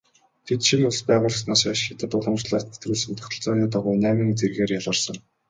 Тэд 0.45 0.61
шинэ 0.67 0.83
улс 0.89 1.01
байгуулагдсанаас 1.09 1.61
хойш 1.65 1.81
хятад 1.85 2.11
уламжлалаас 2.17 2.65
нэвтрүүлсэн 2.67 3.13
тогтолцооны 3.19 3.65
дагуу 3.73 3.93
найман 4.03 4.37
зэргээр 4.39 4.71
ялгарсан. 4.79 5.17